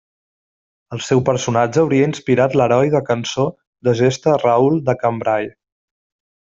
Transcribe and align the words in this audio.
El 0.95 1.03
seu 1.07 1.21
personatge 1.27 1.83
hauria 1.83 2.09
inspirat 2.13 2.57
l'heroi 2.61 2.91
de 2.97 3.03
cançó 3.13 3.47
de 3.89 3.97
gesta 4.03 4.37
Raül 4.45 4.85
de 4.91 5.01
Cambrai. 5.07 5.51